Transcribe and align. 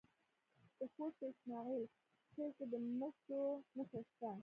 د 0.77 0.79
خوست 0.93 1.15
په 1.19 1.25
اسماعیل 1.31 1.83
خیل 2.33 2.51
کې 2.57 2.65
د 2.71 2.75
مسو 2.99 3.41
نښې 3.75 4.01
شته. 4.09 4.31